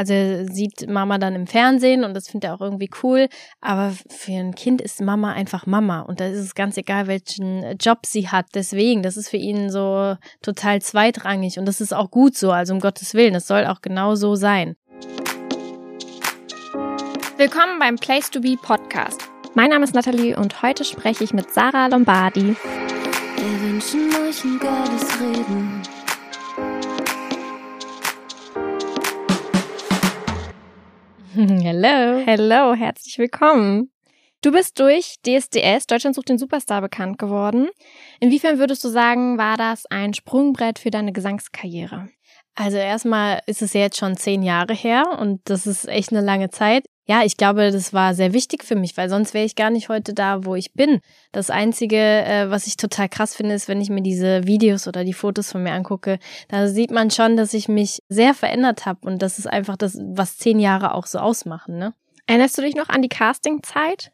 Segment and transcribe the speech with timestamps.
[0.00, 3.28] Also er sieht Mama dann im Fernsehen und das findet er auch irgendwie cool.
[3.60, 6.00] Aber für ein Kind ist Mama einfach Mama.
[6.00, 8.46] Und da ist es ganz egal, welchen Job sie hat.
[8.54, 11.58] Deswegen, das ist für ihn so total zweitrangig.
[11.58, 12.50] Und das ist auch gut so.
[12.50, 14.74] Also um Gottes Willen, das soll auch genau so sein.
[17.36, 19.28] Willkommen beim Place to Be Podcast.
[19.52, 22.56] Mein Name ist Nathalie und heute spreche ich mit Sarah Lombardi.
[23.36, 25.82] Wir wünschen euch ein geiles Reden.
[31.48, 32.22] Hello.
[32.26, 33.90] Hello, herzlich willkommen.
[34.42, 37.70] Du bist durch DSDS, Deutschland sucht den Superstar, bekannt geworden.
[38.20, 42.10] Inwiefern würdest du sagen, war das ein Sprungbrett für deine Gesangskarriere?
[42.56, 46.20] Also erstmal ist es ja jetzt schon zehn Jahre her und das ist echt eine
[46.20, 46.84] lange Zeit.
[47.10, 49.88] Ja, ich glaube, das war sehr wichtig für mich, weil sonst wäre ich gar nicht
[49.88, 51.00] heute da, wo ich bin.
[51.32, 55.02] Das Einzige, äh, was ich total krass finde, ist, wenn ich mir diese Videos oder
[55.02, 59.08] die Fotos von mir angucke, da sieht man schon, dass ich mich sehr verändert habe
[59.08, 61.94] und das ist einfach das, was zehn Jahre auch so ausmachen, ne?
[62.28, 64.12] Erinnerst du dich noch an die Castingzeit?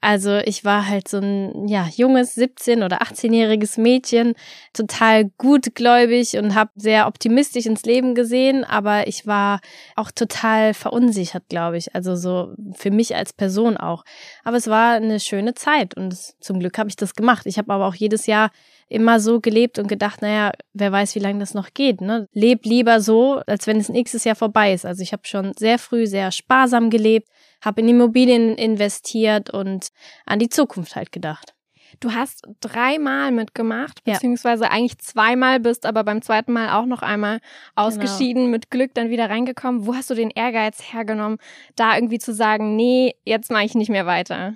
[0.00, 4.34] Also ich war halt so ein ja, junges 17- oder 18-jähriges Mädchen,
[4.72, 9.60] total gutgläubig und habe sehr optimistisch ins Leben gesehen, aber ich war
[9.96, 11.94] auch total verunsichert, glaube ich.
[11.94, 14.04] Also so für mich als Person auch.
[14.44, 17.46] Aber es war eine schöne Zeit und zum Glück habe ich das gemacht.
[17.46, 18.50] Ich habe aber auch jedes Jahr
[18.88, 22.00] immer so gelebt und gedacht, naja, wer weiß, wie lange das noch geht.
[22.00, 22.28] Ne?
[22.32, 24.86] Leb lieber so, als wenn es nächstes Jahr vorbei ist.
[24.86, 27.28] Also ich habe schon sehr früh sehr sparsam gelebt,
[27.66, 29.88] habe in Immobilien investiert und
[30.24, 31.52] an die Zukunft halt gedacht.
[32.00, 34.70] Du hast dreimal mitgemacht, beziehungsweise ja.
[34.70, 37.40] eigentlich zweimal bist, aber beim zweiten Mal auch noch einmal
[37.74, 38.50] ausgeschieden, genau.
[38.52, 39.86] mit Glück dann wieder reingekommen.
[39.86, 41.38] Wo hast du den Ehrgeiz hergenommen,
[41.74, 44.54] da irgendwie zu sagen, nee, jetzt mache ich nicht mehr weiter?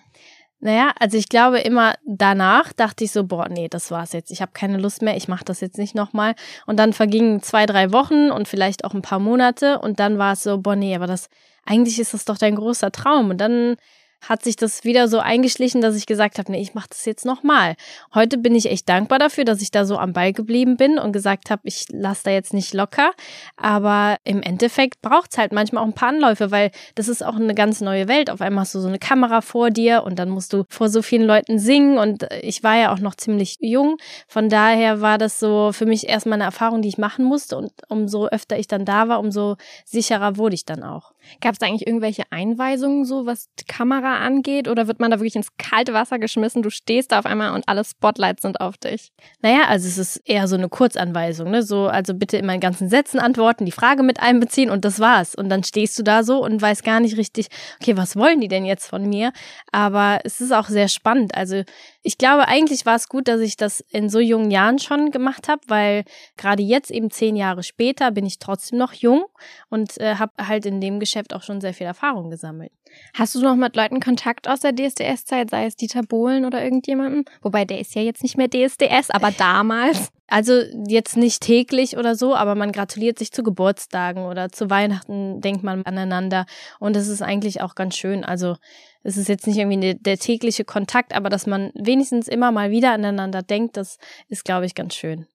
[0.62, 4.30] Naja, also ich glaube immer danach dachte ich so, boah, nee, das war's jetzt.
[4.30, 6.34] Ich habe keine Lust mehr, ich mache das jetzt nicht nochmal.
[6.66, 10.34] Und dann vergingen zwei, drei Wochen und vielleicht auch ein paar Monate und dann war
[10.34, 11.30] es so, boah, nee, aber das,
[11.64, 13.30] eigentlich ist das doch dein großer Traum.
[13.30, 13.76] Und dann
[14.20, 17.24] hat sich das wieder so eingeschlichen, dass ich gesagt habe, nee, ich mache das jetzt
[17.24, 17.74] nochmal.
[18.14, 21.12] Heute bin ich echt dankbar dafür, dass ich da so am Ball geblieben bin und
[21.12, 23.12] gesagt habe, ich lasse da jetzt nicht locker.
[23.56, 27.54] Aber im Endeffekt braucht's halt manchmal auch ein paar Anläufe, weil das ist auch eine
[27.54, 28.30] ganz neue Welt.
[28.30, 31.02] Auf einmal hast du so eine Kamera vor dir und dann musst du vor so
[31.02, 33.96] vielen Leuten singen und ich war ja auch noch ziemlich jung.
[34.28, 37.72] Von daher war das so für mich erstmal eine Erfahrung, die ich machen musste und
[37.88, 41.12] umso öfter ich dann da war, umso sicherer wurde ich dann auch.
[41.40, 44.68] Gab es da eigentlich irgendwelche Einweisungen so, was die Kamera angeht?
[44.68, 46.62] Oder wird man da wirklich ins kalte Wasser geschmissen?
[46.62, 49.12] Du stehst da auf einmal und alle Spotlights sind auf dich.
[49.42, 51.62] Naja, also es ist eher so eine Kurzanweisung, ne?
[51.62, 55.34] So, also bitte in meinen ganzen Sätzen antworten, die Frage mit einbeziehen und das war's.
[55.34, 57.48] Und dann stehst du da so und weißt gar nicht richtig,
[57.80, 59.32] okay, was wollen die denn jetzt von mir?
[59.72, 61.34] Aber es ist auch sehr spannend.
[61.34, 61.62] Also
[62.02, 65.48] ich glaube, eigentlich war es gut, dass ich das in so jungen Jahren schon gemacht
[65.48, 66.04] habe, weil
[66.36, 69.24] gerade jetzt eben zehn Jahre später bin ich trotzdem noch jung
[69.68, 72.72] und äh, habe halt in dem Geschäft auch schon sehr viel Erfahrung gesammelt.
[73.14, 77.24] Hast du noch mit Leuten Kontakt aus der DSDS-Zeit, sei es Dieter Bohlen oder irgendjemanden?
[77.42, 80.08] Wobei der ist ja jetzt nicht mehr DSDS, aber damals.
[80.32, 85.40] Also jetzt nicht täglich oder so, aber man gratuliert sich zu Geburtstagen oder zu Weihnachten
[85.40, 86.46] denkt man aneinander
[86.78, 88.24] und das ist eigentlich auch ganz schön.
[88.24, 88.54] Also
[89.02, 92.92] es ist jetzt nicht irgendwie der tägliche Kontakt, aber dass man wenigstens immer mal wieder
[92.92, 95.26] aneinander denkt, das ist, glaube ich, ganz schön.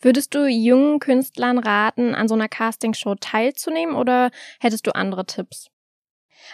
[0.00, 5.70] Würdest du jungen Künstlern raten, an so einer Castingshow teilzunehmen oder hättest du andere Tipps?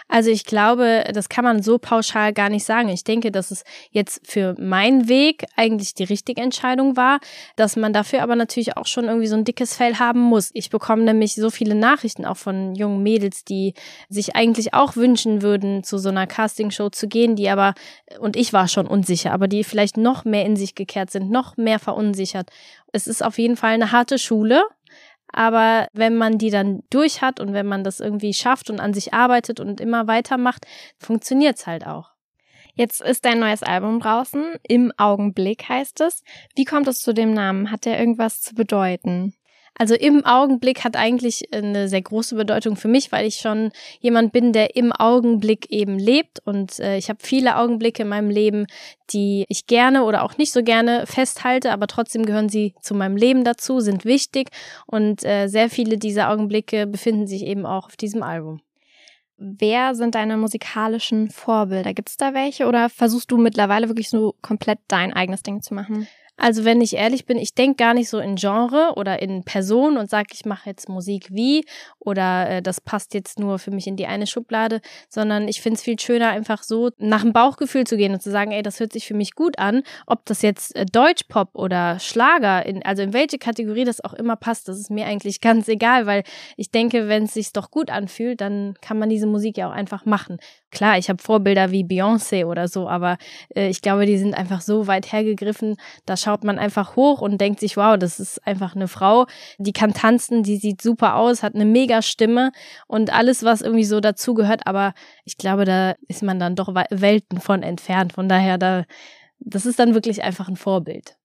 [0.07, 2.89] Also ich glaube, das kann man so pauschal gar nicht sagen.
[2.89, 7.19] Ich denke, dass es jetzt für meinen Weg eigentlich die richtige Entscheidung war,
[7.55, 10.51] dass man dafür aber natürlich auch schon irgendwie so ein dickes Fell haben muss.
[10.53, 13.73] Ich bekomme nämlich so viele Nachrichten auch von jungen Mädels, die
[14.09, 17.73] sich eigentlich auch wünschen würden, zu so einer Castingshow zu gehen, die aber,
[18.19, 21.57] und ich war schon unsicher, aber die vielleicht noch mehr in sich gekehrt sind, noch
[21.57, 22.49] mehr verunsichert.
[22.91, 24.63] Es ist auf jeden Fall eine harte Schule
[25.31, 28.93] aber wenn man die dann durch hat und wenn man das irgendwie schafft und an
[28.93, 30.65] sich arbeitet und immer weitermacht,
[30.97, 32.11] funktioniert's halt auch.
[32.73, 34.55] Jetzt ist dein neues Album draußen.
[34.61, 36.21] Im Augenblick heißt es.
[36.55, 37.71] Wie kommt es zu dem Namen?
[37.71, 39.33] Hat der irgendwas zu bedeuten?
[39.77, 44.31] Also im Augenblick hat eigentlich eine sehr große Bedeutung für mich, weil ich schon jemand
[44.31, 48.65] bin, der im Augenblick eben lebt und äh, ich habe viele Augenblicke in meinem Leben,
[49.11, 53.17] die ich gerne oder auch nicht so gerne festhalte, aber trotzdem gehören sie zu meinem
[53.17, 54.49] Leben dazu, sind wichtig
[54.87, 58.61] und äh, sehr viele dieser Augenblicke befinden sich eben auch auf diesem Album.
[59.37, 61.93] Wer sind deine musikalischen Vorbilder?
[61.93, 65.75] Gibt es da welche oder versuchst du mittlerweile wirklich so komplett dein eigenes Ding zu
[65.75, 66.07] machen?
[66.37, 69.97] Also wenn ich ehrlich bin, ich denke gar nicht so in Genre oder in Person
[69.97, 71.65] und sage, ich mache jetzt Musik wie
[71.99, 75.77] oder äh, das passt jetzt nur für mich in die eine Schublade, sondern ich finde
[75.77, 78.79] es viel schöner, einfach so nach dem Bauchgefühl zu gehen und zu sagen, ey, das
[78.79, 79.81] hört sich für mich gut an.
[80.05, 84.35] Ob das jetzt äh, Deutschpop oder Schlager, in, also in welche Kategorie das auch immer
[84.35, 86.23] passt, das ist mir eigentlich ganz egal, weil
[86.55, 89.73] ich denke, wenn es sich doch gut anfühlt, dann kann man diese Musik ja auch
[89.73, 90.37] einfach machen.
[90.69, 93.17] Klar, ich habe Vorbilder wie Beyoncé oder so, aber
[93.55, 97.39] äh, ich glaube, die sind einfach so weit hergegriffen, da schaut man einfach hoch und
[97.39, 99.27] denkt sich, wow, das ist einfach eine Frau,
[99.59, 102.51] die kann tanzen, die sieht super aus, hat eine mega Stimme
[102.85, 104.93] und alles, was irgendwie so dazugehört, aber
[105.23, 108.11] ich glaube, da ist man dann doch Welten von entfernt.
[108.11, 108.83] Von daher, da,
[109.39, 111.15] das ist dann wirklich einfach ein Vorbild.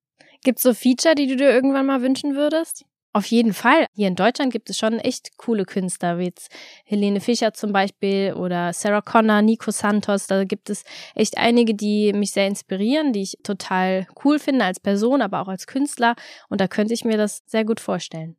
[0.45, 2.85] Gibt's so Feature, die du dir irgendwann mal wünschen würdest?
[3.15, 3.87] Auf jeden Fall.
[3.95, 6.51] Hier in Deutschland gibt es schon echt coole Künstler, wie jetzt
[6.85, 10.27] Helene Fischer zum Beispiel oder Sarah Connor, Nico Santos.
[10.27, 14.81] Da gibt es echt einige, die mich sehr inspirieren, die ich total cool finde als
[14.81, 16.15] Person, aber auch als Künstler.
[16.49, 18.37] Und da könnte ich mir das sehr gut vorstellen.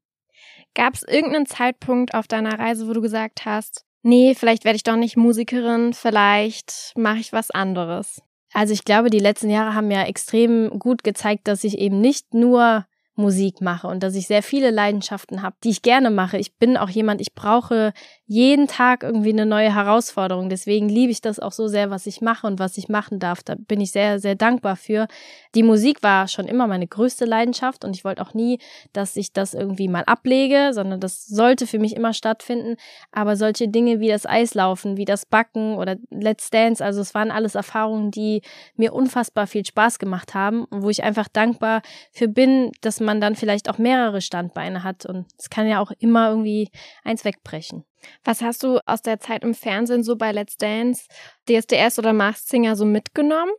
[0.74, 4.84] Gab es irgendeinen Zeitpunkt auf deiner Reise, wo du gesagt hast, nee, vielleicht werde ich
[4.84, 8.24] doch nicht Musikerin, vielleicht mache ich was anderes?
[8.54, 12.34] Also ich glaube, die letzten Jahre haben ja extrem gut gezeigt, dass ich eben nicht
[12.34, 12.86] nur
[13.16, 16.38] Musik mache und dass ich sehr viele Leidenschaften habe, die ich gerne mache.
[16.38, 17.94] Ich bin auch jemand, ich brauche
[18.26, 20.48] jeden Tag irgendwie eine neue Herausforderung.
[20.48, 23.44] Deswegen liebe ich das auch so sehr, was ich mache und was ich machen darf.
[23.44, 25.08] Da bin ich sehr, sehr dankbar für.
[25.56, 28.60] Die Musik war schon immer meine größte Leidenschaft und ich wollte auch nie,
[28.94, 32.78] dass ich das irgendwie mal ablege, sondern das sollte für mich immer stattfinden.
[33.12, 37.30] Aber solche Dinge wie das Eislaufen, wie das Backen oder Let's Dance, also es waren
[37.30, 38.42] alles Erfahrungen, die
[38.76, 41.82] mir unfassbar viel Spaß gemacht haben und wo ich einfach dankbar
[42.12, 45.92] für bin, dass man dann vielleicht auch mehrere Standbeine hat und es kann ja auch
[46.00, 46.70] immer irgendwie
[47.04, 47.84] eins wegbrechen.
[48.24, 51.06] Was hast du aus der Zeit im Fernsehen so bei Let's Dance,
[51.50, 53.54] DSDS oder Masked Singer so mitgenommen?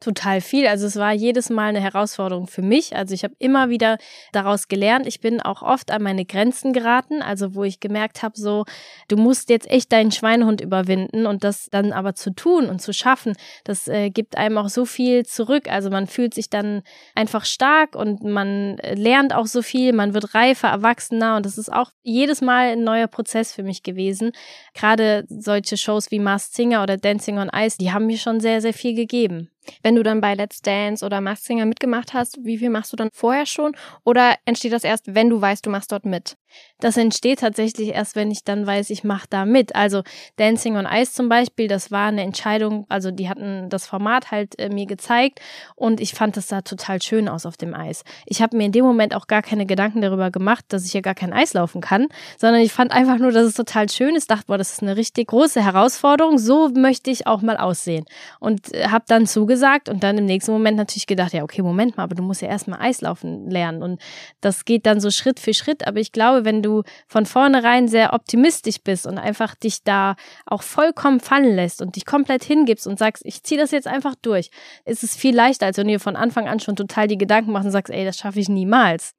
[0.00, 0.66] Total viel.
[0.66, 2.96] Also es war jedes Mal eine Herausforderung für mich.
[2.96, 3.98] Also ich habe immer wieder
[4.32, 5.06] daraus gelernt.
[5.06, 8.64] Ich bin auch oft an meine Grenzen geraten, also wo ich gemerkt habe, so
[9.08, 12.94] du musst jetzt echt deinen Schweinehund überwinden und das dann aber zu tun und zu
[12.94, 15.70] schaffen, das äh, gibt einem auch so viel zurück.
[15.70, 16.82] Also man fühlt sich dann
[17.14, 21.58] einfach stark und man äh, lernt auch so viel, man wird reifer, erwachsener und das
[21.58, 24.32] ist auch jedes Mal ein neuer Prozess für mich gewesen.
[24.72, 28.62] Gerade solche Shows wie Masked Singer oder Dancing on Ice, die haben mir schon sehr,
[28.62, 29.50] sehr viel gegeben.
[29.82, 32.96] Wenn du dann bei Let's Dance oder Masked Singer mitgemacht hast, wie viel machst du
[32.96, 33.76] dann vorher schon?
[34.04, 36.36] Oder entsteht das erst, wenn du weißt, du machst dort mit?
[36.80, 39.76] Das entsteht tatsächlich erst, wenn ich dann weiß, ich mache da mit.
[39.76, 40.02] Also
[40.36, 44.58] Dancing on Ice zum Beispiel, das war eine Entscheidung, also die hatten das Format halt
[44.58, 45.40] äh, mir gezeigt
[45.76, 48.02] und ich fand das sah total schön aus auf dem Eis.
[48.26, 51.00] Ich habe mir in dem Moment auch gar keine Gedanken darüber gemacht, dass ich ja
[51.00, 52.08] gar kein Eis laufen kann,
[52.38, 54.96] sondern ich fand einfach nur, dass es total schön ist, dachte, boah, das ist eine
[54.96, 58.04] richtig große Herausforderung, so möchte ich auch mal aussehen.
[58.38, 61.96] Und äh, habe dann zugesagt und dann im nächsten Moment natürlich gedacht, ja, okay, Moment
[61.96, 64.00] mal, aber du musst ja erstmal Eislaufen lernen und
[64.40, 68.12] das geht dann so Schritt für Schritt, aber ich glaube, wenn du von vornherein sehr
[68.12, 70.16] optimistisch bist und einfach dich da
[70.46, 74.14] auch vollkommen fallen lässt und dich komplett hingibst und sagst, ich ziehe das jetzt einfach
[74.14, 74.50] durch,
[74.84, 77.52] ist es viel leichter, als wenn du dir von Anfang an schon total die Gedanken
[77.52, 79.14] machst und sagst, ey, das schaffe ich niemals.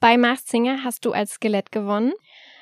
[0.00, 2.12] Bei Mars Singer hast du als Skelett gewonnen.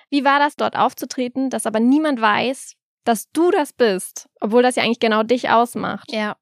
[0.09, 2.75] Wie war das, dort aufzutreten, dass aber niemand weiß,
[3.05, 6.11] dass du das bist, obwohl das ja eigentlich genau dich ausmacht?
[6.13, 6.37] Ja.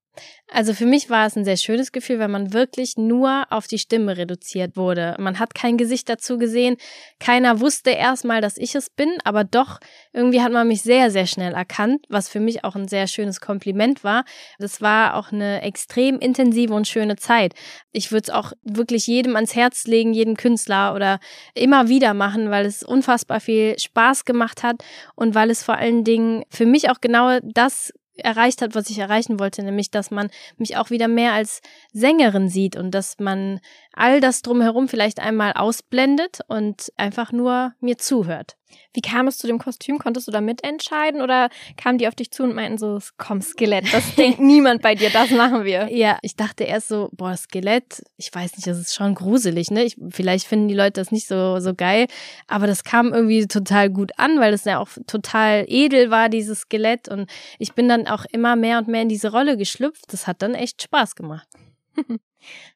[0.50, 3.78] Also für mich war es ein sehr schönes Gefühl, weil man wirklich nur auf die
[3.78, 5.16] Stimme reduziert wurde.
[5.18, 6.76] Man hat kein Gesicht dazu gesehen.
[7.18, 9.80] Keiner wusste erstmal, dass ich es bin, aber doch
[10.12, 13.40] irgendwie hat man mich sehr, sehr schnell erkannt, was für mich auch ein sehr schönes
[13.40, 14.24] Kompliment war.
[14.58, 17.54] Das war auch eine extrem intensive und schöne Zeit.
[17.90, 21.18] Ich würde es auch wirklich jedem ans Herz legen, jeden Künstler oder
[21.54, 24.76] immer wieder machen, weil es unfassbar viel Spaß gemacht hat
[25.16, 28.98] und weil es vor allen Dingen für mich auch genau das erreicht hat, was ich
[28.98, 31.60] erreichen wollte, nämlich dass man mich auch wieder mehr als
[31.92, 33.60] Sängerin sieht und dass man
[33.94, 38.56] all das drumherum vielleicht einmal ausblendet und einfach nur mir zuhört.
[38.92, 39.98] Wie kam es zu dem Kostüm?
[39.98, 43.92] Konntest du da mitentscheiden oder kamen die auf dich zu und meinten so, komm, Skelett,
[43.92, 45.88] das denkt niemand bei dir, das machen wir?
[45.92, 49.84] Ja, ich dachte erst so, boah, Skelett, ich weiß nicht, das ist schon gruselig, ne?
[49.84, 52.06] Ich, vielleicht finden die Leute das nicht so, so geil,
[52.46, 56.60] aber das kam irgendwie total gut an, weil es ja auch total edel war, dieses
[56.60, 60.12] Skelett und ich bin dann auch immer mehr und mehr in diese Rolle geschlüpft.
[60.12, 61.48] Das hat dann echt Spaß gemacht.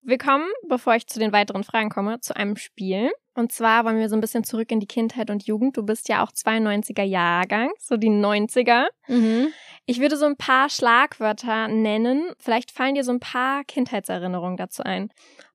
[0.02, 3.10] Willkommen, bevor ich zu den weiteren Fragen komme, zu einem Spiel.
[3.34, 5.76] Und zwar wollen wir so ein bisschen zurück in die Kindheit und Jugend.
[5.76, 8.86] Du bist ja auch 92er Jahrgang, so die 90er.
[9.06, 9.48] Mhm.
[9.86, 12.32] Ich würde so ein paar Schlagwörter nennen.
[12.38, 15.10] Vielleicht fallen dir so ein paar Kindheitserinnerungen dazu ein.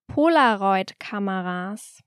[0.07, 2.03] Polaroid-Kameras.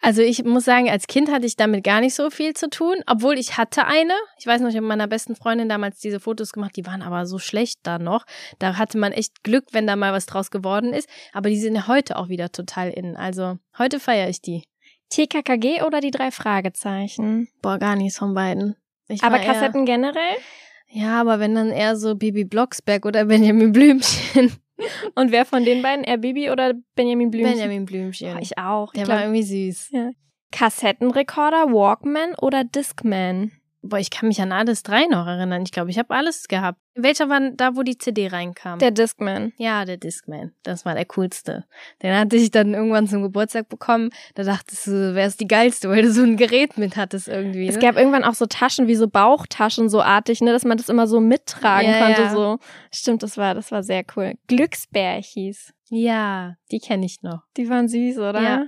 [0.00, 2.96] Also ich muss sagen, als Kind hatte ich damit gar nicht so viel zu tun,
[3.06, 4.14] obwohl ich hatte eine.
[4.38, 7.02] Ich weiß noch, ich habe mit meiner besten Freundin damals diese Fotos gemacht, die waren
[7.02, 8.24] aber so schlecht da noch.
[8.58, 11.08] Da hatte man echt Glück, wenn da mal was draus geworden ist.
[11.32, 13.16] Aber die sind ja heute auch wieder total in.
[13.16, 14.62] Also heute feiere ich die.
[15.10, 17.48] TKKG oder die drei Fragezeichen?
[17.62, 18.76] Boah, gar nichts von beiden.
[19.08, 20.36] Ich aber Kassetten generell?
[20.90, 24.52] Ja, aber wenn dann eher so Bibi Blocksberg oder Benjamin Blümchen.
[25.14, 26.04] Und wer von den beiden?
[26.04, 27.52] Eher Bibi oder Benjamin Blümchen?
[27.52, 28.36] Benjamin Blümchen.
[28.36, 28.92] Oh, ich auch.
[28.92, 29.90] Der ich war irgendwie süß.
[29.92, 30.10] Ja.
[30.52, 33.52] Kassettenrekorder, Walkman oder Discman?
[33.80, 35.62] Boah, ich kann mich an alles drei noch erinnern.
[35.62, 36.80] Ich glaube, ich habe alles gehabt.
[36.94, 38.80] Welcher war da, wo die CD reinkam?
[38.80, 39.52] Der Discman.
[39.56, 40.52] Ja, der Discman.
[40.64, 41.64] Das war der coolste.
[42.02, 44.10] Den hatte ich dann irgendwann zum Geburtstag bekommen.
[44.34, 47.66] Da dachtest du, wär's die geilste, weil du so ein Gerät mit hattest irgendwie.
[47.66, 47.70] Ne?
[47.70, 50.88] Es gab irgendwann auch so Taschen wie so Bauchtaschen so artig, ne, dass man das
[50.88, 52.22] immer so mittragen ja, konnte.
[52.22, 52.30] Ja.
[52.30, 52.58] So
[52.92, 54.34] stimmt, das war, das war sehr cool.
[54.48, 55.72] Glücksbärchis.
[55.88, 57.42] Ja, die kenne ich noch.
[57.56, 58.42] Die waren süß, oder?
[58.42, 58.66] Ja.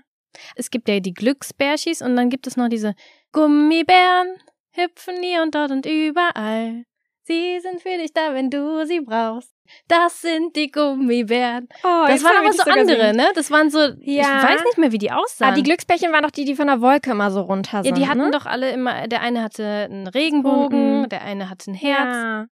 [0.54, 2.94] Es gibt ja die Glücksbärchis und dann gibt es noch diese
[3.32, 4.36] Gummibären
[4.72, 6.84] hüpfen hier und dort und überall.
[7.22, 9.52] Sie sind für dich da, wenn du sie brauchst.
[9.86, 11.68] Das sind die Gummibären.
[11.84, 13.30] Oh, das waren aber so andere, ne?
[13.34, 14.38] Das waren so, ja.
[14.38, 15.52] ich weiß nicht mehr, wie die aussahen.
[15.52, 17.96] Ah, die Glücksbärchen waren doch die, die von der Wolke immer so runter sind.
[17.96, 18.30] Ja, die hatten ne?
[18.32, 21.08] doch alle immer, der eine hatte einen Regenbogen, mhm.
[21.08, 22.16] der eine hatte ein Herz.
[22.16, 22.46] Ja.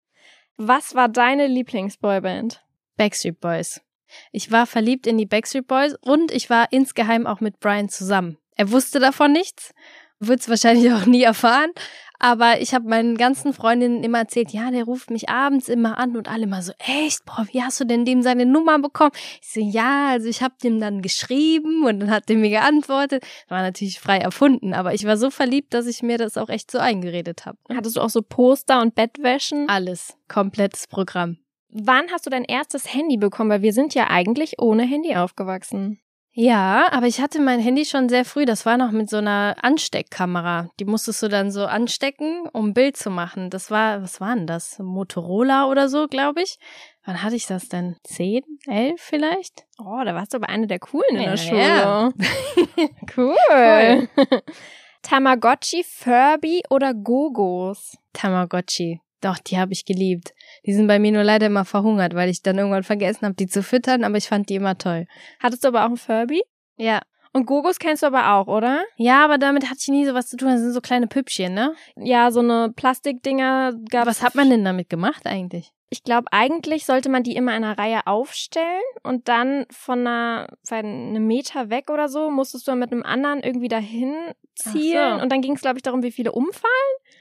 [0.58, 2.62] Was war deine Lieblingsboyband?
[2.98, 3.82] Backstreet Boys.
[4.32, 8.38] Ich war verliebt in die Backstreet Boys und ich war insgeheim auch mit Brian zusammen.
[8.56, 9.74] Er wusste davon nichts,
[10.20, 11.72] wird es wahrscheinlich auch nie erfahren,
[12.20, 16.18] aber ich habe meinen ganzen Freundinnen immer erzählt, ja, der ruft mich abends immer an
[16.18, 19.12] und alle immer so, echt, boah, wie hast du denn dem seine Nummer bekommen?
[19.42, 23.24] Ich so, ja, also ich habe dem dann geschrieben und dann hat der mir geantwortet.
[23.48, 26.72] War natürlich frei erfunden, aber ich war so verliebt, dass ich mir das auch echt
[26.72, 27.58] so eingeredet habe.
[27.74, 29.70] Hattest du auch so Poster und Bettwäschen?
[29.70, 31.38] Alles, komplettes Programm.
[31.70, 33.50] Wann hast du dein erstes Handy bekommen?
[33.50, 36.00] Weil wir sind ja eigentlich ohne Handy aufgewachsen.
[36.40, 38.46] Ja, aber ich hatte mein Handy schon sehr früh.
[38.46, 40.70] Das war noch mit so einer Ansteckkamera.
[40.80, 43.50] Die musstest du dann so anstecken, um ein Bild zu machen.
[43.50, 44.78] Das war, was war denn das?
[44.78, 46.60] Motorola oder so, glaube ich.
[47.06, 47.96] Wann hatte ich das denn?
[48.04, 49.66] Zehn, elf vielleicht?
[49.80, 51.60] Oh, da warst du aber eine der coolen in ja, der Schule.
[51.60, 52.12] Ja.
[53.18, 53.36] cool.
[53.50, 54.08] cool.
[55.02, 57.98] Tamagotchi, Furby oder Gogos?
[58.14, 59.02] Tamagotchi.
[59.22, 60.34] Doch, die habe ich geliebt.
[60.66, 63.48] Die sind bei mir nur leider immer verhungert, weil ich dann irgendwann vergessen habe, die
[63.48, 65.08] zu füttern, aber ich fand die immer toll.
[65.40, 66.44] Hattest du aber auch einen Furby?
[66.78, 67.02] Ja.
[67.34, 68.84] Und Gogos kennst du aber auch, oder?
[68.96, 70.50] Ja, aber damit hatte ich nie so was zu tun.
[70.50, 71.76] Das sind so kleine Püppchen, ne?
[71.96, 75.74] Ja, so eine Plastikdinger gab Was hat man denn damit gemacht eigentlich?
[75.90, 80.48] Ich glaube, eigentlich sollte man die immer in einer Reihe aufstellen und dann von einer,
[80.70, 84.14] einem Meter weg oder so musstest du dann mit einem anderen irgendwie dahin
[84.56, 85.18] zielen.
[85.18, 85.24] So.
[85.24, 86.74] Und dann ging es, glaube ich, darum, wie viele umfallen.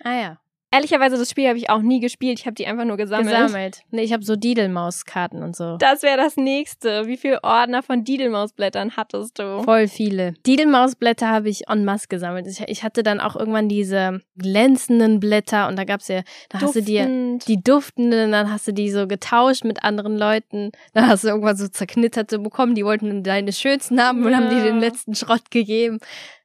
[0.03, 0.41] Ah ja.
[0.77, 2.39] Ehrlicherweise, das Spiel habe ich auch nie gespielt.
[2.39, 3.35] Ich habe die einfach nur gesammelt.
[3.35, 3.81] Gesammelt.
[3.91, 5.79] Nee, ich habe so Didelmaus-Karten und so.
[5.79, 7.07] Das wäre das nächste.
[7.07, 9.63] Wie viele Ordner von Didelmausblättern hattest du?
[9.63, 10.35] Voll viele.
[10.47, 12.47] Didelmausblätter habe ich en masse gesammelt.
[12.47, 16.77] Ich, ich, hatte dann auch irgendwann diese glänzenden Blätter und da gab's ja, da hast
[16.77, 20.73] du dir die duftenden, dann hast du die so getauscht mit anderen Leuten.
[20.93, 24.37] Dann hast du irgendwann so zerknitterte bekommen, die wollten deine schönsten haben und ja.
[24.37, 26.01] haben dir den letzten Schrott gegeben.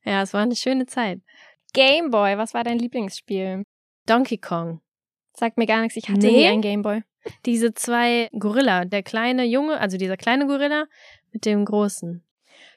[0.06, 1.20] Ja, es war eine schöne Zeit.
[1.74, 3.66] Gameboy, was war dein Lieblingsspiel?
[4.12, 4.82] Donkey Kong.
[5.34, 6.32] Sagt mir gar nichts, ich hatte nee.
[6.32, 7.04] nie einen Gameboy.
[7.46, 10.86] Diese zwei Gorilla, der kleine Junge, also dieser kleine Gorilla
[11.32, 12.24] mit dem großen.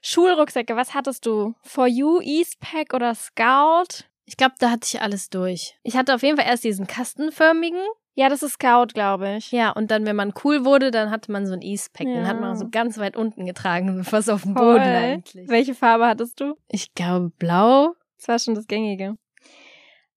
[0.01, 1.55] Schulrucksäcke, was hattest du?
[1.63, 4.05] For You, Eastpack oder Scout?
[4.27, 5.77] Ich glaube, da hatte ich alles durch.
[5.83, 7.83] Ich hatte auf jeden Fall erst diesen kastenförmigen.
[8.15, 9.51] Ja, das ist Scout, glaube ich.
[9.51, 12.07] Ja, und dann, wenn man cool wurde, dann hatte man so ein Eastpack.
[12.07, 12.15] Ja.
[12.15, 15.49] Den hat man so ganz weit unten getragen, fast auf dem Boden eigentlich.
[15.49, 16.55] Welche Farbe hattest du?
[16.69, 17.95] Ich glaube blau.
[18.19, 19.17] Das war schon das Gängige.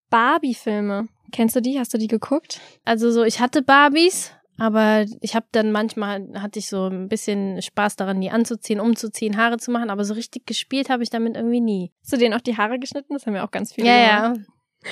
[0.10, 1.08] Barbie-Filme.
[1.32, 1.80] Kennst du die?
[1.80, 2.60] Hast du die geguckt?
[2.86, 7.62] Also so, ich hatte Barbies, aber ich habe dann manchmal hatte ich so ein bisschen
[7.62, 11.36] Spaß daran, die anzuziehen, umzuziehen, Haare zu machen, aber so richtig gespielt habe ich damit
[11.36, 11.92] irgendwie nie.
[12.02, 13.14] Hast du denen auch die Haare geschnitten?
[13.14, 13.88] Das haben ja auch ganz viele.
[13.88, 14.34] Ja, ja,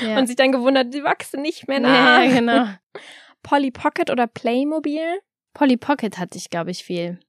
[0.02, 0.20] ja.
[0.20, 2.24] Und sich dann gewundert, die wachsen nicht mehr nach.
[2.24, 2.66] Ja, genau.
[3.44, 5.20] Polly Pocket oder Playmobil?
[5.54, 7.20] Polly Pocket hatte ich, glaube ich, viel.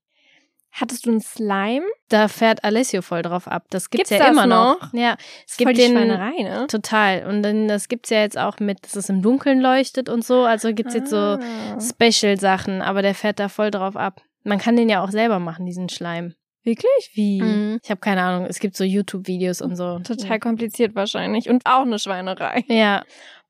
[0.78, 1.86] Hattest du einen Slime?
[2.10, 3.64] Da fährt Alessio voll drauf ab.
[3.70, 4.82] Das gibt's, gibt's ja das immer noch.
[4.82, 4.92] noch.
[4.92, 5.16] Ja,
[5.48, 6.66] es gibt voll die den Schweinerei, ne?
[6.66, 7.26] Total.
[7.26, 10.44] Und dann das gibt's ja jetzt auch mit, dass es im Dunkeln leuchtet und so.
[10.44, 10.98] Also gibt's ah.
[10.98, 11.40] jetzt so ah.
[11.80, 14.20] Special Sachen, aber der fährt da voll drauf ab.
[14.44, 16.34] Man kann den ja auch selber machen, diesen Schleim.
[16.62, 17.10] Wirklich?
[17.14, 17.40] Wie?
[17.40, 17.80] Mhm.
[17.82, 18.46] Ich habe keine Ahnung.
[18.46, 20.00] Es gibt so YouTube-Videos und so.
[20.00, 22.64] Total kompliziert wahrscheinlich und auch eine Schweinerei.
[22.68, 23.02] Ja.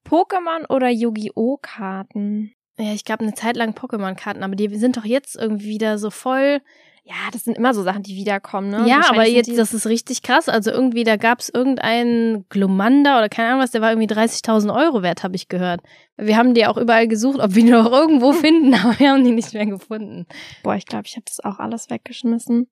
[0.07, 2.53] Pokémon oder Yu-Gi-Oh Karten?
[2.79, 6.11] Ja, ich glaube eine Zeit lang Pokémon-Karten, aber die sind doch jetzt irgendwie wieder so
[6.11, 6.61] voll
[7.09, 8.85] ja, das sind immer so Sachen, die wiederkommen, ne?
[8.89, 10.49] Ja, aber jetzt, das ist richtig krass.
[10.49, 14.75] Also irgendwie, da gab es irgendeinen Glumanda oder keine Ahnung was, der war irgendwie 30.000
[14.75, 15.83] Euro wert, habe ich gehört.
[16.17, 19.23] Wir haben die auch überall gesucht, ob wir die noch irgendwo finden, aber wir haben
[19.23, 20.27] die nicht mehr gefunden.
[20.65, 22.69] Boah, ich glaube, ich habe das auch alles weggeschmissen.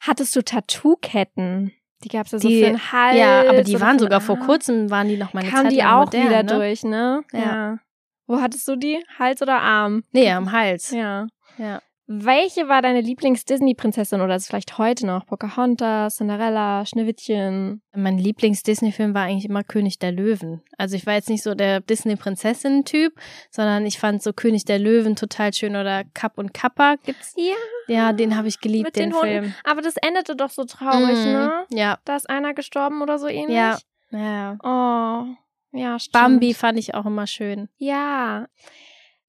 [0.00, 1.72] Hattest du Tattoo-Ketten?
[2.04, 3.18] Die gab es ja so die, für den Hals.
[3.18, 5.84] Ja, aber die waren sogar vor kurzem, waren die noch mal eine Kam Zeit die
[5.84, 6.54] auch modern, wieder ne?
[6.54, 7.22] durch, ne?
[7.32, 7.38] Ja.
[7.38, 7.78] ja.
[8.26, 9.04] Wo hattest du die?
[9.18, 10.04] Hals oder Arm?
[10.12, 10.90] Nee, am Hals.
[10.90, 11.26] Ja.
[11.58, 11.82] Ja.
[12.10, 15.26] Welche war deine Lieblings-Disney-Prinzessin oder ist es vielleicht heute noch?
[15.26, 17.82] Pocahontas, Cinderella, Schneewittchen?
[17.94, 20.62] Mein Lieblings-Disney-Film war eigentlich immer König der Löwen.
[20.78, 23.12] Also ich war jetzt nicht so der Disney-Prinzessin-Typ,
[23.50, 27.34] sondern ich fand so König der Löwen total schön oder Kapp und Kappa gibt's.
[27.36, 27.54] Ja.
[27.94, 29.26] Ja, den habe ich geliebt, Mit den, den Hunden.
[29.28, 29.54] Film.
[29.64, 31.32] Aber das endete doch so traurig, Mhm.
[31.32, 31.64] ne?
[31.70, 31.98] Ja.
[32.06, 33.54] Da ist einer gestorben oder so ähnlich.
[33.54, 33.76] Ja.
[34.12, 34.56] Ja.
[34.62, 35.26] Oh.
[35.72, 36.12] Ja, stimmt.
[36.14, 37.68] Bambi fand ich auch immer schön.
[37.76, 38.46] Ja.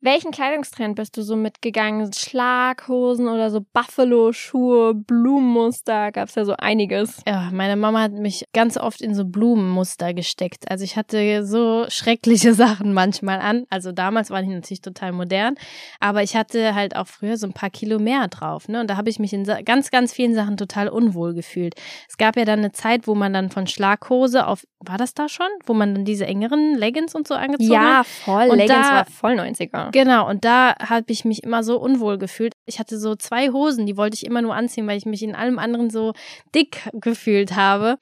[0.01, 2.13] Welchen Kleidungstrend bist du so mitgegangen?
[2.13, 6.13] Schlaghosen oder so Buffalo-Schuhe, Blumenmuster?
[6.13, 7.21] Gab's ja so einiges.
[7.27, 10.71] Ja, meine Mama hat mich ganz oft in so Blumenmuster gesteckt.
[10.71, 13.65] Also ich hatte so schreckliche Sachen manchmal an.
[13.69, 15.55] Also damals war ich natürlich total modern,
[15.99, 18.69] aber ich hatte halt auch früher so ein paar Kilo mehr drauf.
[18.69, 18.79] Ne?
[18.79, 21.75] Und da habe ich mich in ganz, ganz vielen Sachen total unwohl gefühlt.
[22.07, 25.27] Es gab ja dann eine Zeit, wo man dann von Schlaghose auf, war das da
[25.27, 25.49] schon?
[25.65, 27.83] Wo man dann diese engeren Leggings und so angezogen hat?
[27.83, 28.47] Ja, voll.
[28.47, 29.88] Und Leggings war voll 90er.
[29.91, 32.53] Genau, und da habe ich mich immer so unwohl gefühlt.
[32.65, 35.35] Ich hatte so zwei Hosen, die wollte ich immer nur anziehen, weil ich mich in
[35.35, 36.13] allem anderen so
[36.53, 37.97] dick gefühlt habe.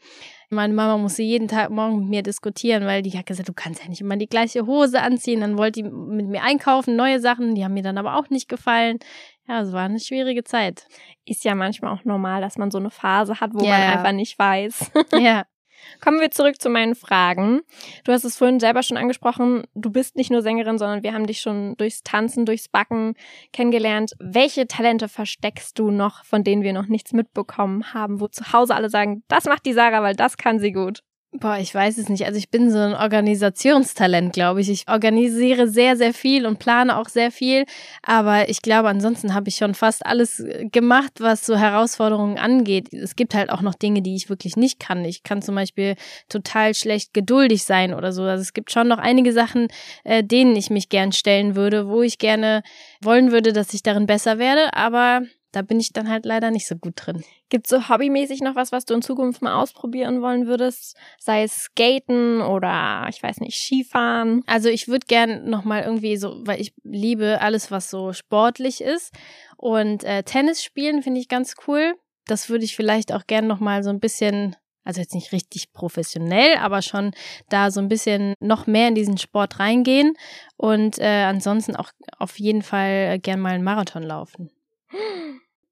[0.50, 3.84] Meine Mama musste jeden Tag morgen mit mir diskutieren, weil die hat gesagt, du kannst
[3.84, 5.42] ja nicht immer die gleiche Hose anziehen.
[5.42, 8.48] Dann wollte die mit mir einkaufen, neue Sachen, die haben mir dann aber auch nicht
[8.48, 9.00] gefallen.
[9.48, 10.88] Ja, es war eine schwierige Zeit.
[11.26, 14.12] Ist ja manchmal auch normal, dass man so eine Phase hat, wo Ja, man einfach
[14.14, 14.92] nicht weiß.
[15.20, 15.46] Ja.
[16.02, 17.62] Kommen wir zurück zu meinen Fragen.
[18.04, 19.64] Du hast es vorhin selber schon angesprochen.
[19.76, 23.16] Du bist nicht nur Sängerin, sondern wir haben dich schon durchs Tanzen, durchs Backen
[23.54, 24.14] kennengelernt.
[24.20, 28.76] Welche Talente versteckst du noch, von denen wir noch nichts mitbekommen haben, wo zu Hause
[28.76, 31.04] alle sagen, das macht die Sarah, weil das kann sie gut?
[31.34, 32.26] Boah, ich weiß es nicht.
[32.26, 34.70] Also ich bin so ein Organisationstalent, glaube ich.
[34.70, 37.66] Ich organisiere sehr, sehr viel und plane auch sehr viel.
[38.02, 42.94] Aber ich glaube, ansonsten habe ich schon fast alles äh, gemacht, was so Herausforderungen angeht.
[42.94, 45.04] Es gibt halt auch noch Dinge, die ich wirklich nicht kann.
[45.04, 45.96] Ich kann zum Beispiel
[46.30, 48.24] total schlecht geduldig sein oder so.
[48.24, 49.68] Also es gibt schon noch einige Sachen,
[50.06, 52.64] äh, denen ich mich gern stellen würde, wo ich gerne
[53.02, 54.74] wollen würde, dass ich darin besser werde.
[54.74, 57.24] Aber da bin ich dann halt leider nicht so gut drin.
[57.50, 60.98] Gibt so hobbymäßig noch was, was du in Zukunft mal ausprobieren wollen würdest?
[61.20, 64.44] Sei es Skaten oder, ich weiß nicht, Skifahren?
[64.46, 68.82] Also ich würde gern noch mal irgendwie so, weil ich liebe alles, was so sportlich
[68.82, 69.14] ist
[69.56, 71.96] und äh, Tennis spielen finde ich ganz cool.
[72.26, 75.72] Das würde ich vielleicht auch gern noch mal so ein bisschen, also jetzt nicht richtig
[75.72, 77.12] professionell, aber schon
[77.50, 80.14] da so ein bisschen noch mehr in diesen Sport reingehen
[80.58, 84.52] und äh, ansonsten auch auf jeden Fall gern mal einen Marathon laufen.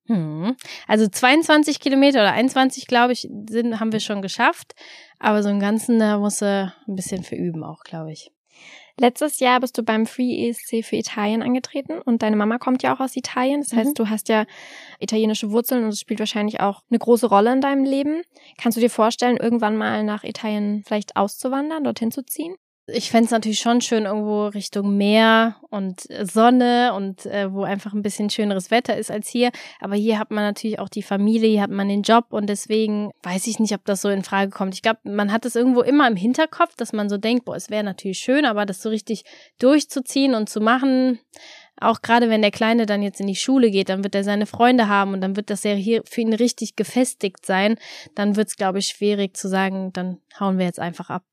[0.07, 0.55] Hm.
[0.87, 4.73] Also 22 Kilometer oder 21, glaube ich, sind, haben wir schon geschafft.
[5.19, 8.31] Aber so im Ganzen, da muss er ein bisschen verüben auch, glaube ich.
[8.97, 12.95] Letztes Jahr bist du beim Free ESC für Italien angetreten und deine Mama kommt ja
[12.95, 13.59] auch aus Italien.
[13.61, 13.93] Das heißt, Mhm.
[13.95, 14.45] du hast ja
[14.99, 18.21] italienische Wurzeln und es spielt wahrscheinlich auch eine große Rolle in deinem Leben.
[18.57, 22.55] Kannst du dir vorstellen, irgendwann mal nach Italien vielleicht auszuwandern, dorthin zu ziehen?
[22.87, 27.93] Ich fänd's natürlich schon schön irgendwo Richtung Meer und äh, Sonne und äh, wo einfach
[27.93, 29.51] ein bisschen schöneres Wetter ist als hier.
[29.79, 33.09] Aber hier hat man natürlich auch die Familie, hier hat man den Job und deswegen
[33.23, 34.75] weiß ich nicht, ob das so in Frage kommt.
[34.75, 37.71] Ich glaube, man hat es irgendwo immer im Hinterkopf, dass man so denkt, boah, es
[37.71, 39.23] wäre natürlich schön, aber das so richtig
[39.57, 41.17] durchzuziehen und zu machen,
[41.81, 44.45] auch gerade wenn der Kleine dann jetzt in die Schule geht, dann wird er seine
[44.45, 47.77] Freunde haben und dann wird das ja hier für ihn richtig gefestigt sein.
[48.13, 51.23] Dann wird's, glaube ich, schwierig zu sagen, dann hauen wir jetzt einfach ab.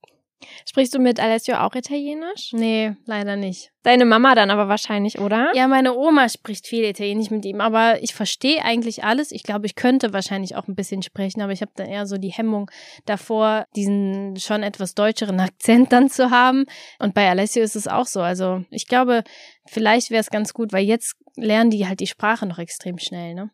[0.68, 2.52] Sprichst du mit Alessio auch Italienisch?
[2.52, 3.72] Nee, leider nicht.
[3.82, 5.50] Deine Mama dann aber wahrscheinlich, oder?
[5.54, 9.32] Ja, meine Oma spricht viel Italienisch mit ihm, aber ich verstehe eigentlich alles.
[9.32, 12.16] Ich glaube, ich könnte wahrscheinlich auch ein bisschen sprechen, aber ich habe dann eher so
[12.16, 12.70] die Hemmung
[13.06, 16.66] davor, diesen schon etwas deutscheren Akzent dann zu haben.
[16.98, 18.20] Und bei Alessio ist es auch so.
[18.20, 19.24] Also ich glaube,
[19.66, 23.34] vielleicht wäre es ganz gut, weil jetzt lernen die halt die Sprache noch extrem schnell,
[23.34, 23.50] ne?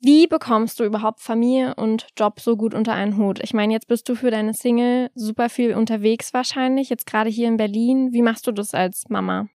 [0.00, 3.40] Wie bekommst du überhaupt Familie und Job so gut unter einen Hut?
[3.42, 7.48] Ich meine, jetzt bist du für deine Single super viel unterwegs wahrscheinlich, jetzt gerade hier
[7.48, 8.12] in Berlin.
[8.12, 9.48] Wie machst du das als Mama?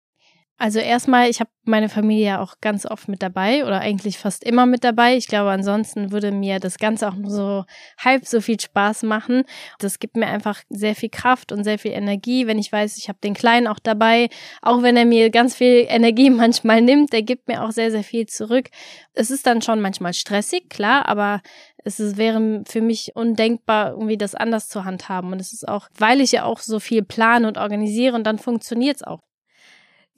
[0.61, 4.43] Also erstmal, ich habe meine Familie ja auch ganz oft mit dabei oder eigentlich fast
[4.43, 5.15] immer mit dabei.
[5.15, 7.65] Ich glaube, ansonsten würde mir das Ganze auch nur so
[7.97, 9.43] halb so viel Spaß machen.
[9.79, 13.07] Das gibt mir einfach sehr viel Kraft und sehr viel Energie, wenn ich weiß, ich
[13.07, 14.27] habe den Kleinen auch dabei.
[14.61, 18.03] Auch wenn er mir ganz viel Energie manchmal nimmt, der gibt mir auch sehr, sehr
[18.03, 18.67] viel zurück.
[19.13, 21.39] Es ist dann schon manchmal stressig, klar, aber
[21.85, 25.31] es ist, wäre für mich undenkbar, irgendwie das anders zu handhaben.
[25.31, 28.39] Und es ist auch, weil ich ja auch so viel plane und organisiere und dann
[28.39, 29.28] funktioniert es auch.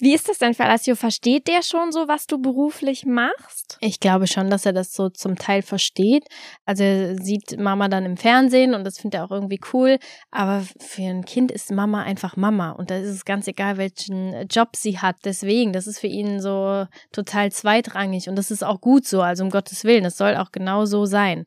[0.01, 0.95] Wie ist das denn für Alessio?
[0.95, 3.77] Versteht der schon so, was du beruflich machst?
[3.81, 6.25] Ich glaube schon, dass er das so zum Teil versteht.
[6.65, 9.99] Also er sieht Mama dann im Fernsehen und das findet er auch irgendwie cool.
[10.31, 14.47] Aber für ein Kind ist Mama einfach Mama und da ist es ganz egal, welchen
[14.47, 15.17] Job sie hat.
[15.23, 19.21] Deswegen, das ist für ihn so total zweitrangig und das ist auch gut so.
[19.21, 21.45] Also um Gottes Willen, das soll auch genau so sein.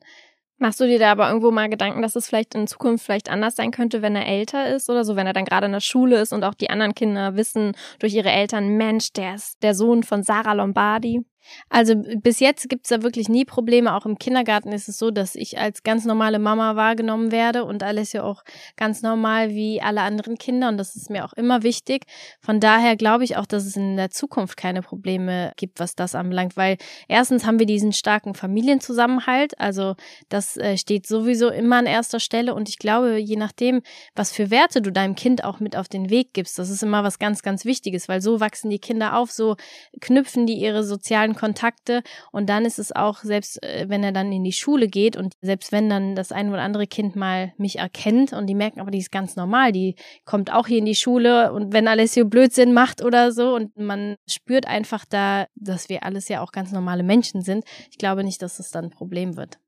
[0.57, 3.57] Machst du dir da aber irgendwo mal Gedanken, dass es vielleicht in Zukunft vielleicht anders
[3.57, 6.19] sein könnte, wenn er älter ist oder so, wenn er dann gerade in der Schule
[6.21, 10.03] ist und auch die anderen Kinder wissen durch ihre Eltern, Mensch, der ist der Sohn
[10.03, 11.25] von Sarah Lombardi?
[11.69, 13.93] Also bis jetzt gibt's da wirklich nie Probleme.
[13.93, 17.83] Auch im Kindergarten ist es so, dass ich als ganz normale Mama wahrgenommen werde und
[17.83, 18.43] alles ja auch
[18.75, 20.69] ganz normal wie alle anderen Kinder.
[20.69, 22.05] Und das ist mir auch immer wichtig.
[22.39, 26.15] Von daher glaube ich auch, dass es in der Zukunft keine Probleme gibt, was das
[26.15, 26.57] anbelangt.
[26.57, 26.77] Weil
[27.07, 29.59] erstens haben wir diesen starken Familienzusammenhalt.
[29.59, 29.95] Also
[30.29, 32.53] das äh, steht sowieso immer an erster Stelle.
[32.53, 33.81] Und ich glaube, je nachdem,
[34.15, 37.03] was für Werte du deinem Kind auch mit auf den Weg gibst, das ist immer
[37.03, 39.55] was ganz, ganz Wichtiges, weil so wachsen die Kinder auf, so
[40.01, 44.31] knüpfen die ihre sozialen Kontakte und dann ist es auch, selbst äh, wenn er dann
[44.31, 47.79] in die Schule geht und selbst wenn dann das ein oder andere Kind mal mich
[47.79, 49.95] erkennt und die merken, aber die ist ganz normal, die
[50.25, 54.15] kommt auch hier in die Schule und wenn Alessio Blödsinn macht oder so und man
[54.27, 58.41] spürt einfach da, dass wir alles ja auch ganz normale Menschen sind, ich glaube nicht,
[58.41, 59.59] dass es dann ein Problem wird.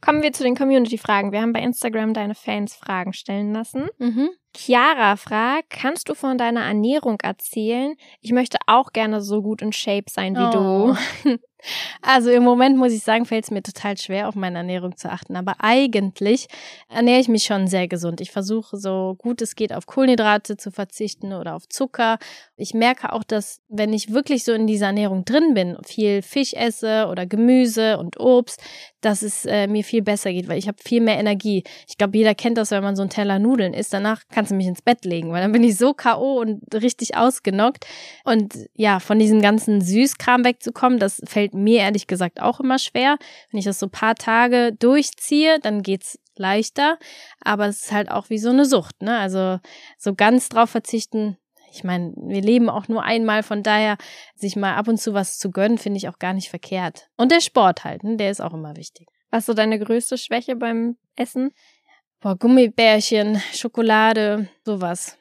[0.00, 1.32] Kommen wir zu den Community-Fragen.
[1.32, 3.88] Wir haben bei Instagram deine Fans Fragen stellen lassen.
[3.98, 4.30] Mhm.
[4.56, 7.94] Chiara fragt, kannst du von deiner Ernährung erzählen?
[8.20, 10.96] Ich möchte auch gerne so gut in Shape sein wie oh.
[11.24, 11.38] du.
[12.02, 15.10] Also im Moment muss ich sagen, fällt es mir total schwer, auf meine Ernährung zu
[15.10, 15.36] achten.
[15.36, 16.46] Aber eigentlich
[16.88, 18.20] ernähre ich mich schon sehr gesund.
[18.20, 22.18] Ich versuche so gut es geht auf Kohlenhydrate zu verzichten oder auf Zucker.
[22.56, 26.54] Ich merke auch, dass wenn ich wirklich so in dieser Ernährung drin bin, viel Fisch
[26.54, 28.62] esse oder Gemüse und Obst,
[29.00, 31.64] dass es äh, mir viel besser geht, weil ich habe viel mehr Energie.
[31.88, 33.92] Ich glaube, jeder kennt das, wenn man so einen Teller Nudeln isst.
[33.92, 36.40] Danach kannst du mich ins Bett legen, weil dann bin ich so K.O.
[36.40, 37.86] und richtig ausgenockt.
[38.24, 43.16] Und ja, von diesem ganzen Süßkram wegzukommen, das fällt mir ehrlich gesagt auch immer schwer.
[43.50, 46.98] Wenn ich das so paar Tage durchziehe, dann geht's leichter.
[47.40, 49.18] Aber es ist halt auch wie so eine Sucht, ne?
[49.18, 49.58] Also
[49.98, 51.36] so ganz drauf verzichten.
[51.70, 53.98] Ich meine, wir leben auch nur einmal, von daher
[54.34, 57.08] sich mal ab und zu was zu gönnen, finde ich auch gar nicht verkehrt.
[57.16, 58.16] Und der Sport halt, ne?
[58.16, 59.08] der ist auch immer wichtig.
[59.30, 61.52] Was ist so deine größte Schwäche beim Essen?
[62.20, 65.18] Boah, Gummibärchen, Schokolade, sowas.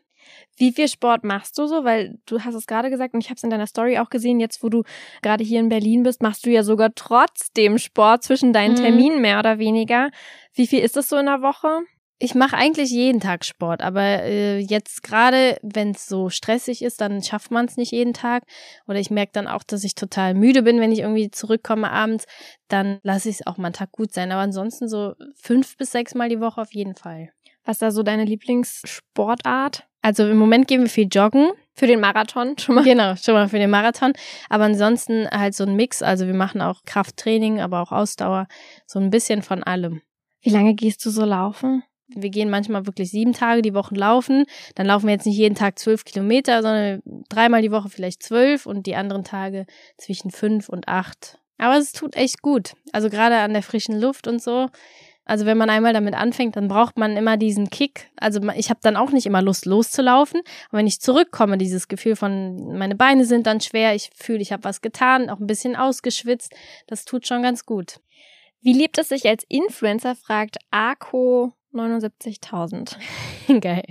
[0.55, 1.83] Wie viel Sport machst du so?
[1.83, 4.39] Weil du hast es gerade gesagt und ich habe es in deiner Story auch gesehen,
[4.39, 4.83] jetzt wo du
[5.21, 8.81] gerade hier in Berlin bist, machst du ja sogar trotzdem Sport zwischen deinen mhm.
[8.81, 10.09] Terminen mehr oder weniger.
[10.53, 11.81] Wie viel ist das so in der Woche?
[12.19, 16.99] Ich mache eigentlich jeden Tag Sport, aber äh, jetzt gerade, wenn es so stressig ist,
[16.99, 18.43] dann schafft man es nicht jeden Tag.
[18.87, 22.25] Oder ich merke dann auch, dass ich total müde bin, wenn ich irgendwie zurückkomme abends.
[22.69, 24.31] Dann lasse ich es auch mal einen Tag gut sein.
[24.31, 27.29] Aber ansonsten so fünf bis sechs Mal die Woche auf jeden Fall.
[27.65, 29.87] Was ist da so deine Lieblingssportart?
[30.01, 31.51] Also im Moment gehen wir viel joggen.
[31.75, 32.83] Für den Marathon schon mal.
[32.83, 34.13] Genau, schon mal für den Marathon.
[34.49, 36.01] Aber ansonsten halt so ein Mix.
[36.01, 38.47] Also wir machen auch Krafttraining, aber auch Ausdauer.
[38.87, 40.01] So ein bisschen von allem.
[40.41, 41.83] Wie lange gehst du so laufen?
[42.07, 44.45] Wir gehen manchmal wirklich sieben Tage die Woche laufen.
[44.75, 48.65] Dann laufen wir jetzt nicht jeden Tag zwölf Kilometer, sondern dreimal die Woche vielleicht zwölf
[48.65, 49.65] und die anderen Tage
[49.97, 51.39] zwischen fünf und acht.
[51.57, 52.73] Aber es tut echt gut.
[52.93, 54.69] Also gerade an der frischen Luft und so
[55.27, 58.09] also wenn man einmal damit anfängt, dann braucht man immer diesen Kick.
[58.15, 60.39] Also ich habe dann auch nicht immer Lust loszulaufen.
[60.39, 64.53] Und wenn ich zurückkomme, dieses Gefühl von, meine Beine sind dann schwer, ich fühle, ich
[64.53, 66.55] habe was getan, auch ein bisschen ausgeschwitzt,
[66.87, 67.99] das tut schon ganz gut.
[68.61, 72.97] Wie lebt es sich als Influencer, fragt Arco 79.000.
[73.61, 73.83] Geil.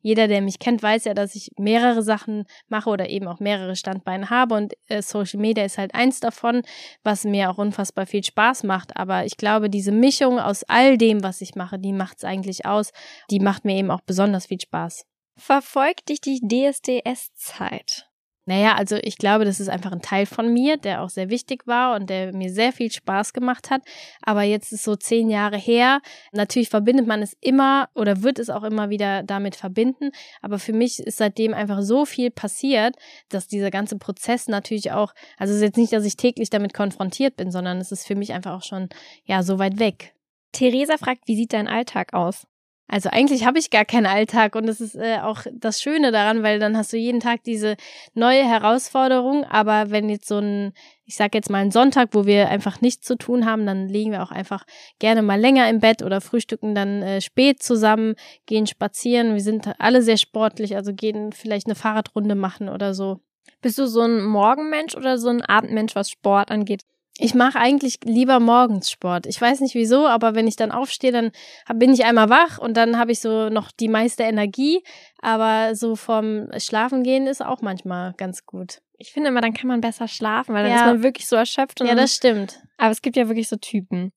[0.00, 3.76] Jeder, der mich kennt, weiß ja, dass ich mehrere Sachen mache oder eben auch mehrere
[3.76, 6.62] Standbeine habe und äh, Social Media ist halt eins davon,
[7.04, 8.96] was mir auch unfassbar viel Spaß macht.
[8.96, 12.66] Aber ich glaube, diese Mischung aus all dem, was ich mache, die macht es eigentlich
[12.66, 12.92] aus.
[13.30, 15.04] Die macht mir eben auch besonders viel Spaß.
[15.36, 18.11] Verfolgt dich die DSDS-Zeit?
[18.44, 21.66] Naja, also ich glaube, das ist einfach ein Teil von mir, der auch sehr wichtig
[21.66, 23.82] war und der mir sehr viel Spaß gemacht hat.
[24.20, 26.00] Aber jetzt ist so zehn Jahre her.
[26.32, 30.10] Natürlich verbindet man es immer oder wird es auch immer wieder damit verbinden.
[30.40, 32.96] Aber für mich ist seitdem einfach so viel passiert,
[33.28, 36.74] dass dieser ganze Prozess natürlich auch, also es ist jetzt nicht, dass ich täglich damit
[36.74, 38.88] konfrontiert bin, sondern es ist für mich einfach auch schon,
[39.24, 40.14] ja, so weit weg.
[40.50, 42.46] Theresa fragt, wie sieht dein Alltag aus?
[42.92, 46.42] Also eigentlich habe ich gar keinen Alltag und das ist äh, auch das Schöne daran,
[46.42, 47.76] weil dann hast du jeden Tag diese
[48.12, 49.44] neue Herausforderung.
[49.44, 50.74] Aber wenn jetzt so ein,
[51.06, 54.12] ich sag jetzt mal ein Sonntag, wo wir einfach nichts zu tun haben, dann liegen
[54.12, 54.66] wir auch einfach
[54.98, 59.32] gerne mal länger im Bett oder frühstücken dann äh, spät zusammen, gehen spazieren.
[59.32, 63.20] Wir sind alle sehr sportlich, also gehen vielleicht eine Fahrradrunde machen oder so.
[63.62, 66.82] Bist du so ein Morgenmensch oder so ein Abendmensch, was Sport angeht?
[67.18, 69.26] Ich mache eigentlich lieber morgens Sport.
[69.26, 71.30] Ich weiß nicht wieso, aber wenn ich dann aufstehe, dann
[71.74, 74.82] bin ich einmal wach und dann habe ich so noch die meiste Energie.
[75.20, 78.80] Aber so vom Schlafengehen ist auch manchmal ganz gut.
[78.96, 80.78] Ich finde immer, dann kann man besser schlafen, weil dann ja.
[80.78, 81.80] ist man wirklich so erschöpft.
[81.80, 82.62] ja, das stimmt.
[82.78, 84.12] Aber es gibt ja wirklich so Typen.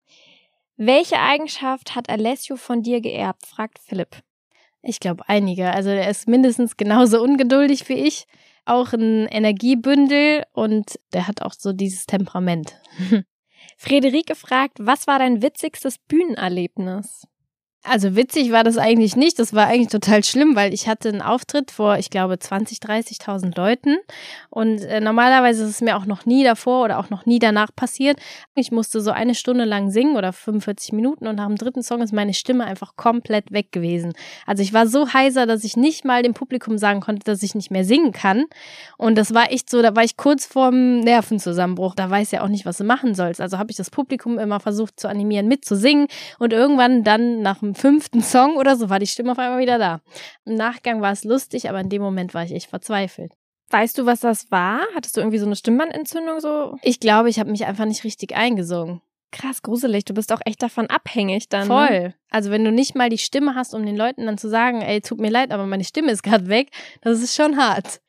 [0.77, 3.45] Welche Eigenschaft hat Alessio von dir geerbt?
[3.45, 4.21] fragt Philipp.
[4.81, 5.71] Ich glaube einige.
[5.71, 8.27] Also er ist mindestens genauso ungeduldig wie ich
[8.65, 12.79] auch ein Energiebündel und der hat auch so dieses Temperament.
[13.77, 17.27] Friederike fragt, was war dein witzigstes Bühnenerlebnis?
[17.87, 19.37] Also witzig war das eigentlich nicht.
[19.37, 23.55] Das war eigentlich total schlimm, weil ich hatte einen Auftritt vor, ich glaube, 20, 30.000
[23.55, 23.97] Leuten.
[24.49, 27.69] Und äh, normalerweise ist es mir auch noch nie davor oder auch noch nie danach
[27.75, 28.17] passiert.
[28.55, 32.01] Ich musste so eine Stunde lang singen oder 45 Minuten und nach dem dritten Song
[32.01, 34.13] ist meine Stimme einfach komplett weg gewesen.
[34.47, 37.53] Also ich war so heiser, dass ich nicht mal dem Publikum sagen konnte, dass ich
[37.53, 38.45] nicht mehr singen kann.
[38.97, 41.93] Und das war echt so, da war ich kurz vorm Nervenzusammenbruch.
[41.93, 43.41] Da weiß ja auch nicht, was du machen sollst.
[43.41, 46.07] Also habe ich das Publikum immer versucht zu animieren, mitzusingen.
[46.39, 49.77] Und irgendwann dann nach dem fünften Song oder so war die Stimme auf einmal wieder
[49.77, 50.01] da.
[50.45, 53.33] Im Nachgang war es lustig, aber in dem Moment war ich echt verzweifelt.
[53.69, 54.81] Weißt du, was das war?
[54.95, 56.77] Hattest du irgendwie so eine Stimmbandentzündung so?
[56.81, 59.01] Ich glaube, ich habe mich einfach nicht richtig eingesungen.
[59.31, 60.05] Krass, gruselig.
[60.05, 61.67] Du bist auch echt davon abhängig dann.
[61.67, 61.73] Ne?
[61.73, 62.13] Voll.
[62.29, 65.01] Also wenn du nicht mal die Stimme hast, um den Leuten dann zu sagen, ey,
[65.01, 66.69] tut mir leid, aber meine Stimme ist gerade weg,
[67.01, 68.01] das ist schon hart.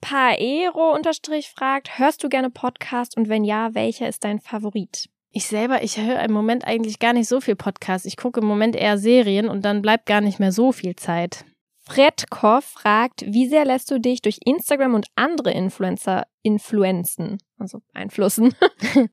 [0.00, 5.09] Paero unterstrich fragt, hörst du gerne Podcast und wenn ja, welcher ist dein Favorit?
[5.32, 8.04] Ich selber, ich höre im Moment eigentlich gar nicht so viel Podcast.
[8.04, 11.44] Ich gucke im Moment eher Serien und dann bleibt gar nicht mehr so viel Zeit.
[11.78, 18.54] Fredkov fragt, wie sehr lässt du dich durch Instagram und andere Influencer influenzen, also beeinflussen?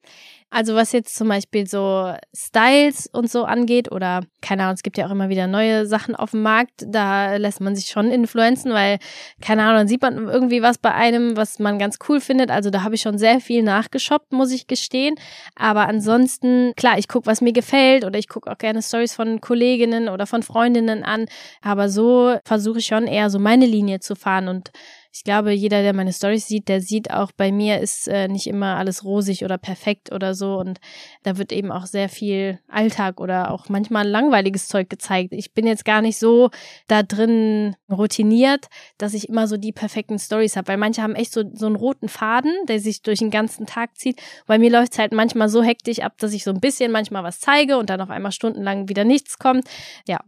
[0.50, 4.98] Also was jetzt zum Beispiel so Styles und so angeht oder keine Ahnung, es gibt
[4.98, 8.72] ja auch immer wieder neue Sachen auf dem Markt, da lässt man sich schon influenzen,
[8.72, 9.00] weil
[9.42, 12.50] keine Ahnung, dann sieht man irgendwie was bei einem, was man ganz cool findet.
[12.50, 15.16] Also da habe ich schon sehr viel nachgeshoppt, muss ich gestehen.
[15.56, 19.42] Aber ansonsten, klar, ich gucke, was mir gefällt oder ich gucke auch gerne Stories von
[19.42, 21.26] Kolleginnen oder von Freundinnen an.
[21.62, 24.72] Aber so versuche ich schon eher so meine Linie zu fahren und
[25.18, 28.46] ich glaube, jeder, der meine Stories sieht, der sieht auch, bei mir ist äh, nicht
[28.46, 30.60] immer alles rosig oder perfekt oder so.
[30.60, 30.80] Und
[31.24, 35.34] da wird eben auch sehr viel Alltag oder auch manchmal langweiliges Zeug gezeigt.
[35.34, 36.52] Ich bin jetzt gar nicht so
[36.88, 38.68] da drin routiniert,
[39.00, 41.78] dass ich immer so die perfekten Stories habe, weil manche haben echt so, so einen
[41.78, 44.22] roten Faden, der sich durch den ganzen Tag zieht.
[44.46, 47.24] Bei mir läuft es halt manchmal so hektisch ab, dass ich so ein bisschen manchmal
[47.24, 49.68] was zeige und dann auf einmal stundenlang wieder nichts kommt.
[50.08, 50.20] Ja,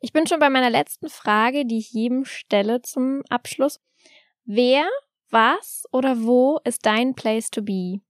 [0.00, 3.78] ich bin schon bei meiner letzten Frage, die ich jedem stelle zum Abschluss.
[4.44, 4.84] Wer,
[5.30, 8.00] was oder wo ist dein Place to be?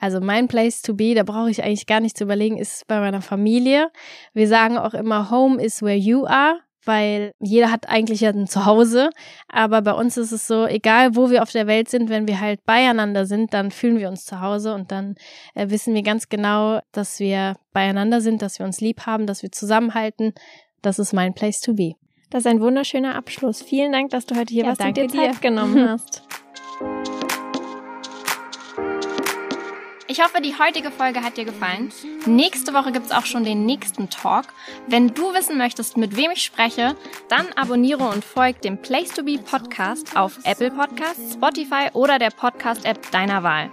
[0.00, 3.00] Also mein Place to be, da brauche ich eigentlich gar nicht zu überlegen, ist bei
[3.00, 3.90] meiner Familie.
[4.32, 8.46] Wir sagen auch immer, Home is where you are, weil jeder hat eigentlich ja ein
[8.46, 9.10] Zuhause.
[9.48, 12.40] Aber bei uns ist es so, egal wo wir auf der Welt sind, wenn wir
[12.40, 15.16] halt beieinander sind, dann fühlen wir uns zu Hause und dann
[15.54, 19.42] äh, wissen wir ganz genau, dass wir beieinander sind, dass wir uns lieb haben, dass
[19.42, 20.32] wir zusammenhalten.
[20.80, 21.94] Das ist mein Place to be.
[22.30, 23.62] Das ist ein wunderschöner Abschluss.
[23.62, 25.40] Vielen Dank, dass du heute hier ja, warst und dir Zeit dir.
[25.40, 26.22] genommen hast.
[30.10, 31.90] Ich hoffe, die heutige Folge hat dir gefallen.
[32.26, 34.46] Nächste Woche gibt es auch schon den nächsten Talk.
[34.86, 36.96] Wenn du wissen möchtest, mit wem ich spreche,
[37.28, 42.30] dann abonniere und folg dem Place to Be Podcast auf Apple Podcasts, Spotify oder der
[42.30, 43.70] Podcast-App deiner Wahl.